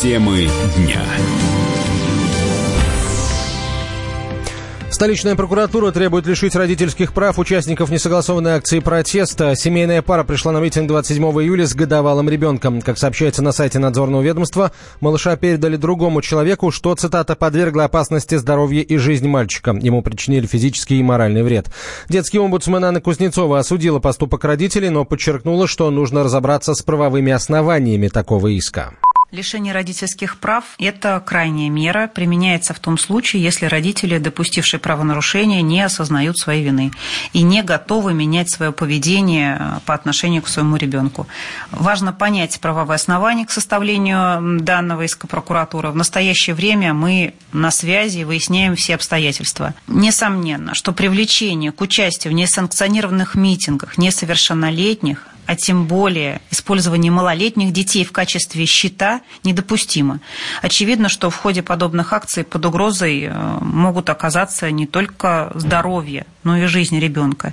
Темы 0.00 0.48
дня. 0.78 1.02
Столичная 4.88 5.36
прокуратура 5.36 5.92
требует 5.92 6.26
лишить 6.26 6.56
родительских 6.56 7.12
прав 7.12 7.38
участников 7.38 7.90
несогласованной 7.90 8.52
акции 8.52 8.78
протеста. 8.78 9.54
Семейная 9.54 10.00
пара 10.00 10.24
пришла 10.24 10.52
на 10.52 10.60
митинг 10.60 10.88
27 10.88 11.22
июля 11.42 11.66
с 11.66 11.74
годовалым 11.74 12.30
ребенком. 12.30 12.80
Как 12.80 12.96
сообщается 12.96 13.42
на 13.42 13.52
сайте 13.52 13.78
надзорного 13.78 14.22
ведомства, 14.22 14.72
малыша 15.02 15.36
передали 15.36 15.76
другому 15.76 16.22
человеку, 16.22 16.70
что, 16.70 16.94
цитата, 16.94 17.36
подвергло 17.36 17.84
опасности 17.84 18.36
здоровья 18.36 18.80
и 18.80 18.96
жизнь 18.96 19.28
мальчика. 19.28 19.72
Ему 19.72 20.00
причинили 20.00 20.46
физический 20.46 20.98
и 20.98 21.02
моральный 21.02 21.42
вред. 21.42 21.66
Детский 22.08 22.38
омбудсмен 22.38 22.82
Анна 22.86 23.02
Кузнецова 23.02 23.58
осудила 23.58 23.98
поступок 23.98 24.46
родителей, 24.46 24.88
но 24.88 25.04
подчеркнула, 25.04 25.66
что 25.66 25.90
нужно 25.90 26.24
разобраться 26.24 26.72
с 26.72 26.80
правовыми 26.80 27.32
основаниями 27.32 28.08
такого 28.08 28.46
иска. 28.46 28.94
Лишение 29.32 29.72
родительских 29.72 30.38
прав– 30.38 30.64
это 30.80 31.22
крайняя 31.24 31.70
мера, 31.70 32.10
применяется 32.12 32.74
в 32.74 32.80
том 32.80 32.98
случае, 32.98 33.44
если 33.44 33.66
родители, 33.66 34.18
допустившие 34.18 34.80
правонарушение, 34.80 35.62
не 35.62 35.80
осознают 35.82 36.36
своей 36.36 36.64
вины 36.64 36.90
и 37.32 37.42
не 37.42 37.62
готовы 37.62 38.12
менять 38.12 38.50
свое 38.50 38.72
поведение 38.72 39.56
э, 39.60 39.78
по 39.86 39.94
отношению 39.94 40.42
к 40.42 40.48
своему 40.48 40.74
ребенку. 40.74 41.28
Важно 41.70 42.12
понять 42.12 42.58
правовые 42.58 42.96
основания 42.96 43.46
к 43.46 43.52
составлению 43.52 44.58
данного 44.62 45.02
иска 45.02 45.28
прокуратуры. 45.28 45.90
В 45.90 45.96
настоящее 45.96 46.56
время 46.56 46.92
мы 46.92 47.34
на 47.52 47.70
связи 47.70 48.24
выясняем 48.24 48.74
все 48.74 48.96
обстоятельства. 48.96 49.74
Несомненно, 49.86 50.74
что 50.74 50.90
привлечение 50.90 51.70
к 51.70 51.80
участию 51.80 52.32
в 52.32 52.34
несанкционированных 52.34 53.36
митингах 53.36 53.96
несовершеннолетних 53.96 55.29
а 55.50 55.56
тем 55.56 55.86
более 55.86 56.40
использование 56.52 57.10
малолетних 57.10 57.72
детей 57.72 58.04
в 58.04 58.12
качестве 58.12 58.66
щита 58.66 59.20
недопустимо. 59.42 60.20
Очевидно, 60.62 61.08
что 61.08 61.28
в 61.28 61.34
ходе 61.34 61.60
подобных 61.60 62.12
акций 62.12 62.44
под 62.44 62.66
угрозой 62.66 63.24
э, 63.24 63.58
могут 63.60 64.10
оказаться 64.10 64.70
не 64.70 64.86
только 64.86 65.50
здоровье, 65.56 66.24
но 66.44 66.56
и 66.56 66.66
жизнь 66.66 67.00
ребенка. 67.00 67.52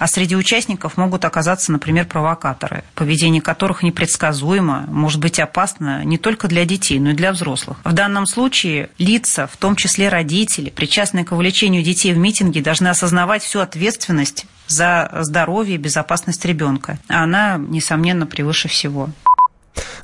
А 0.00 0.08
среди 0.08 0.34
участников 0.34 0.96
могут 0.96 1.24
оказаться, 1.24 1.70
например, 1.70 2.06
провокаторы, 2.06 2.82
поведение 2.96 3.40
которых 3.40 3.84
непредсказуемо, 3.84 4.84
может 4.88 5.20
быть 5.20 5.38
опасно 5.38 6.04
не 6.04 6.18
только 6.18 6.48
для 6.48 6.64
детей, 6.64 6.98
но 6.98 7.10
и 7.10 7.14
для 7.14 7.30
взрослых. 7.30 7.78
В 7.84 7.92
данном 7.92 8.26
случае 8.26 8.90
лица, 8.98 9.46
в 9.46 9.56
том 9.56 9.76
числе 9.76 10.08
родители, 10.08 10.70
причастные 10.70 11.24
к 11.24 11.30
увлечению 11.30 11.84
детей 11.84 12.12
в 12.12 12.18
митинге, 12.18 12.60
должны 12.60 12.88
осознавать 12.88 13.44
всю 13.44 13.60
ответственность 13.60 14.46
за 14.68 15.10
здоровье 15.20 15.76
и 15.76 15.78
безопасность 15.78 16.44
ребенка. 16.44 16.98
А 17.08 17.22
она, 17.36 17.64
несомненно, 17.68 18.26
превыше 18.26 18.68
всего. 18.68 19.10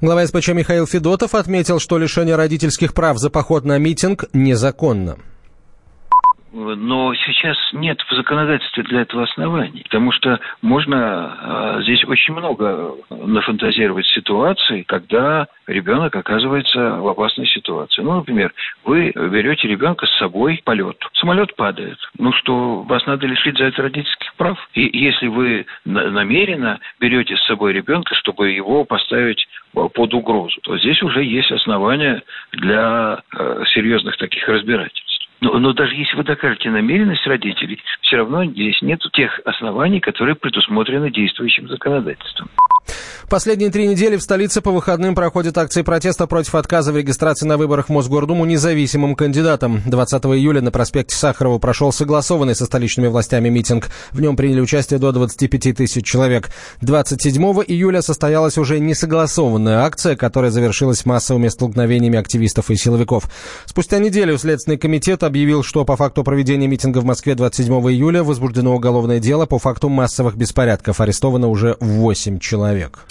Глава 0.00 0.26
СПЧ 0.26 0.48
Михаил 0.48 0.86
Федотов 0.86 1.34
отметил, 1.34 1.80
что 1.80 1.96
лишение 1.98 2.36
родительских 2.36 2.92
прав 2.92 3.18
за 3.18 3.30
поход 3.30 3.64
на 3.64 3.78
митинг 3.78 4.24
незаконно 4.32 5.16
но 6.52 7.14
сейчас 7.14 7.56
нет 7.72 8.00
в 8.08 8.14
законодательстве 8.14 8.82
для 8.84 9.02
этого 9.02 9.24
оснований, 9.24 9.82
потому 9.84 10.12
что 10.12 10.38
можно 10.60 11.36
э, 11.78 11.82
здесь 11.82 12.04
очень 12.04 12.34
много 12.34 12.94
нафантазировать 13.10 14.06
ситуаций, 14.06 14.84
когда 14.84 15.46
ребенок 15.66 16.14
оказывается 16.14 16.96
в 16.96 17.08
опасной 17.08 17.46
ситуации. 17.46 18.02
Ну, 18.02 18.16
например, 18.16 18.52
вы 18.84 19.12
берете 19.14 19.68
ребенка 19.68 20.06
с 20.06 20.18
собой 20.18 20.58
в 20.58 20.64
полет. 20.64 20.98
Самолет 21.14 21.56
падает. 21.56 21.98
Ну 22.18 22.32
что, 22.32 22.82
вас 22.82 23.06
надо 23.06 23.26
лишить 23.26 23.56
за 23.56 23.64
это 23.64 23.82
родительских 23.82 24.34
прав? 24.34 24.58
И 24.74 24.98
если 24.98 25.28
вы 25.28 25.66
намеренно 25.84 26.80
берете 27.00 27.36
с 27.36 27.46
собой 27.46 27.72
ребенка, 27.72 28.14
чтобы 28.14 28.50
его 28.50 28.84
поставить 28.84 29.46
под 29.72 30.12
угрозу, 30.12 30.60
то 30.62 30.76
здесь 30.78 31.02
уже 31.02 31.24
есть 31.24 31.50
основания 31.50 32.22
для 32.52 33.22
э, 33.34 33.64
серьезных 33.72 34.16
таких 34.18 34.46
разбирательств. 34.48 35.11
Но, 35.42 35.58
но 35.58 35.72
даже 35.72 35.96
если 35.96 36.16
вы 36.16 36.22
докажете 36.22 36.70
намеренность 36.70 37.26
родителей, 37.26 37.82
все 38.02 38.18
равно 38.18 38.44
здесь 38.44 38.80
нет 38.80 39.00
тех 39.12 39.40
оснований, 39.44 39.98
которые 39.98 40.36
предусмотрены 40.36 41.10
действующим 41.10 41.68
законодательством. 41.68 42.48
Последние 43.32 43.70
три 43.70 43.86
недели 43.86 44.18
в 44.18 44.22
столице 44.22 44.60
по 44.60 44.72
выходным 44.72 45.14
проходят 45.14 45.56
акции 45.56 45.80
протеста 45.80 46.26
против 46.26 46.54
отказа 46.54 46.92
в 46.92 46.98
регистрации 46.98 47.46
на 47.46 47.56
выборах 47.56 47.86
в 47.86 47.88
Мосгордуму 47.90 48.44
независимым 48.44 49.14
кандидатам. 49.14 49.80
20 49.86 50.22
июля 50.26 50.60
на 50.60 50.70
проспекте 50.70 51.16
Сахарова 51.16 51.56
прошел 51.56 51.94
согласованный 51.94 52.54
со 52.54 52.66
столичными 52.66 53.06
властями 53.06 53.48
митинг. 53.48 53.88
В 54.10 54.20
нем 54.20 54.36
приняли 54.36 54.60
участие 54.60 54.98
до 54.98 55.12
25 55.12 55.74
тысяч 55.74 56.04
человек. 56.04 56.50
27 56.82 57.42
июля 57.68 58.02
состоялась 58.02 58.58
уже 58.58 58.78
несогласованная 58.78 59.78
акция, 59.78 60.14
которая 60.14 60.50
завершилась 60.50 61.06
массовыми 61.06 61.48
столкновениями 61.48 62.18
активистов 62.18 62.70
и 62.70 62.76
силовиков. 62.76 63.30
Спустя 63.64 63.98
неделю 63.98 64.36
Следственный 64.36 64.76
комитет 64.76 65.22
объявил, 65.22 65.62
что 65.62 65.86
по 65.86 65.96
факту 65.96 66.22
проведения 66.22 66.66
митинга 66.66 66.98
в 66.98 67.06
Москве 67.06 67.34
27 67.34 67.72
июля 67.92 68.22
возбуждено 68.22 68.74
уголовное 68.74 69.20
дело 69.20 69.46
по 69.46 69.58
факту 69.58 69.88
массовых 69.88 70.36
беспорядков. 70.36 71.00
Арестовано 71.00 71.48
уже 71.48 71.78
8 71.80 72.38
человек. 72.38 73.06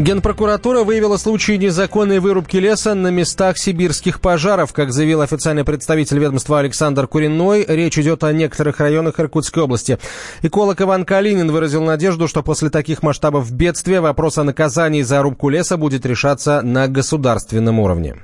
Генпрокуратура 0.00 0.82
выявила 0.82 1.18
случаи 1.18 1.52
незаконной 1.56 2.20
вырубки 2.20 2.56
леса 2.56 2.94
на 2.94 3.08
местах 3.08 3.58
сибирских 3.58 4.20
пожаров. 4.20 4.72
Как 4.72 4.92
заявил 4.92 5.20
официальный 5.20 5.62
представитель 5.62 6.18
ведомства 6.18 6.58
Александр 6.58 7.06
Куриной, 7.06 7.66
речь 7.68 7.98
идет 7.98 8.24
о 8.24 8.32
некоторых 8.32 8.80
районах 8.80 9.20
Иркутской 9.20 9.62
области. 9.62 9.98
Эколог 10.40 10.80
Иван 10.80 11.04
Калинин 11.04 11.52
выразил 11.52 11.82
надежду, 11.82 12.28
что 12.28 12.42
после 12.42 12.70
таких 12.70 13.02
масштабов 13.02 13.52
бедствия 13.52 14.00
вопрос 14.00 14.38
о 14.38 14.44
наказании 14.44 15.02
за 15.02 15.20
рубку 15.20 15.50
леса 15.50 15.76
будет 15.76 16.06
решаться 16.06 16.62
на 16.62 16.88
государственном 16.88 17.78
уровне. 17.78 18.16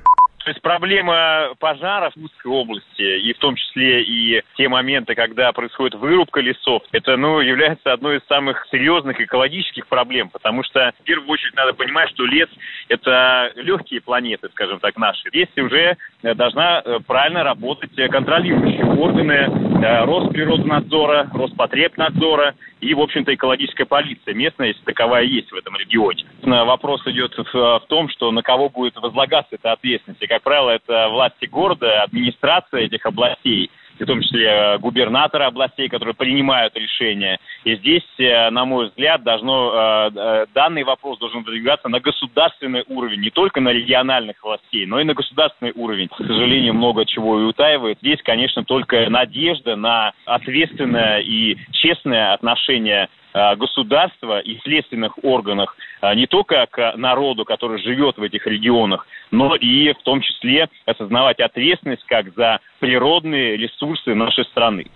То 0.47 0.51
есть 0.51 0.61
проблема 0.61 1.55
пожаров 1.59 2.13
в 2.15 2.23
узкой 2.23 2.47
области, 2.47 3.01
и 3.01 3.33
в 3.33 3.37
том 3.37 3.57
числе 3.57 4.01
и 4.01 4.41
те 4.55 4.69
моменты, 4.69 5.13
когда 5.13 5.51
происходит 5.51 5.99
вырубка 5.99 6.39
лесов, 6.39 6.83
это 6.93 7.17
ну, 7.17 7.41
является 7.41 7.91
одной 7.91 8.19
из 8.19 8.21
самых 8.29 8.65
серьезных 8.71 9.19
экологических 9.19 9.87
проблем, 9.87 10.29
потому 10.29 10.63
что 10.63 10.93
в 11.01 11.03
первую 11.03 11.29
очередь 11.31 11.53
надо 11.57 11.73
понимать, 11.73 12.09
что 12.11 12.23
лес– 12.23 12.47
это 12.87 13.51
легкие 13.55 13.99
планеты, 13.99 14.47
скажем 14.53 14.79
так, 14.79 14.95
наши. 14.95 15.27
Здесь 15.27 15.49
уже 15.57 15.97
э, 16.23 16.33
должна 16.33 16.81
э, 16.85 16.99
правильно 17.05 17.43
работать 17.43 17.91
контролирующие 18.09 18.85
органы 18.85 19.33
э, 19.33 19.76
Росприроднадзора, 19.81 21.29
Роспотребнадзора 21.33 22.55
и, 22.79 22.93
в 22.93 22.99
общем-то, 22.99 23.33
экологическая 23.33 23.85
полиция 23.85 24.33
местная, 24.33 24.67
если 24.69 24.83
таковая 24.83 25.23
есть 25.23 25.51
в 25.51 25.55
этом 25.55 25.75
регионе. 25.75 26.25
Вопрос 26.43 27.05
идет 27.07 27.35
в, 27.37 27.53
в 27.53 27.83
том, 27.87 28.09
что 28.09 28.31
на 28.31 28.41
кого 28.41 28.69
будет 28.69 28.95
возлагаться 28.97 29.55
эта 29.55 29.71
ответственность. 29.71 30.21
И, 30.21 30.27
как 30.27 30.43
правило, 30.43 30.71
это 30.71 31.09
власти 31.09 31.45
города, 31.45 32.03
администрация 32.03 32.81
этих 32.81 33.05
областей, 33.05 33.71
в 34.03 34.07
том 34.07 34.21
числе 34.21 34.45
э, 34.45 34.77
губернаторы 34.79 35.45
областей, 35.45 35.89
которые 35.89 36.15
принимают 36.15 36.75
решения. 36.75 37.39
И 37.63 37.75
здесь, 37.75 38.07
э, 38.17 38.49
на 38.49 38.65
мой 38.65 38.87
взгляд, 38.87 39.23
должно, 39.23 40.09
э, 40.15 40.45
данный 40.53 40.83
вопрос 40.83 41.19
должен 41.19 41.43
продвигаться 41.43 41.89
на 41.89 41.99
государственный 41.99 42.83
уровень, 42.87 43.21
не 43.21 43.29
только 43.29 43.61
на 43.61 43.69
региональных 43.69 44.43
властей, 44.43 44.85
но 44.85 44.99
и 44.99 45.03
на 45.03 45.13
государственный 45.13 45.71
уровень. 45.75 46.07
К 46.07 46.17
сожалению, 46.17 46.73
много 46.73 47.05
чего 47.05 47.39
и 47.39 47.43
утаивает. 47.43 47.97
Здесь, 48.01 48.21
конечно, 48.23 48.63
только 48.63 49.09
надежда 49.09 49.75
на 49.75 50.13
ответственное 50.25 51.19
и 51.19 51.57
честное 51.71 52.33
отношение 52.33 53.09
государства 53.55 54.39
и 54.39 54.59
следственных 54.59 55.23
органах 55.23 55.75
э, 56.01 56.15
не 56.15 56.27
только 56.27 56.65
к 56.67 56.93
народу, 56.97 57.45
который 57.45 57.81
живет 57.81 58.17
в 58.17 58.23
этих 58.23 58.47
регионах, 58.47 59.07
но 59.31 59.55
и 59.55 59.93
в 59.93 60.01
том 60.03 60.21
числе 60.21 60.69
осознавать 60.85 61.39
ответственность 61.39 62.03
как 62.05 62.33
за 62.35 62.59
природные 62.79 63.57
ресурсы 63.57 64.15
нашей 64.15 64.45
страны. 64.45 64.87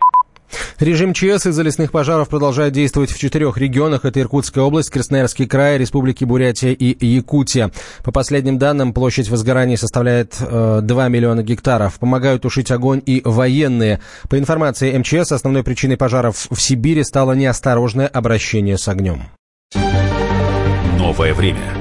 Режим 0.80 1.14
ЧС 1.14 1.46
из-за 1.46 1.62
лесных 1.62 1.92
пожаров 1.92 2.30
продолжает 2.30 2.74
действовать 2.74 3.12
в 3.12 3.20
четырех 3.20 3.58
регионах. 3.58 4.06
Это 4.06 4.20
Иркутская 4.20 4.64
область, 4.64 4.90
Красноярский 4.90 5.48
край, 5.48 5.78
Республики 5.78 6.24
Бурятия 6.24 6.72
и 6.72 7.06
Якутия. 7.06 7.72
По 8.04 8.12
последним 8.12 8.58
данным, 8.58 8.94
площадь 8.94 9.30
возгораний 9.30 9.78
составляет 9.78 10.36
э, 10.40 10.80
2 10.82 11.08
миллиона 11.08 11.44
гектаров. 11.44 12.00
Помогают 12.00 12.42
тушить 12.42 12.72
огонь 12.72 13.02
и 13.06 13.22
военные. 13.24 14.00
По 14.30 14.38
информации 14.38 14.98
МЧС, 14.98 15.32
основной 15.32 15.64
причиной 15.64 15.98
пожаров 15.98 16.48
в 16.50 16.62
Сибири 16.62 17.04
стало 17.04 17.34
неосторожное 17.34 18.08
обращение 18.08 18.78
с 18.78 18.88
огнем. 18.88 19.24
Новое 20.98 21.34
время 21.34 21.81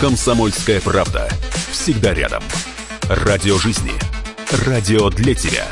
«Комсомольская 0.00 0.80
правда» 0.80 1.28
всегда 1.72 2.14
рядом. 2.14 2.42
Радио 3.10 3.58
жизни. 3.58 3.92
Радио 4.64 5.10
для 5.10 5.34
тебя. 5.34 5.66